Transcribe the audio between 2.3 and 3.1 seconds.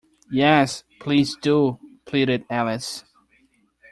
Alice.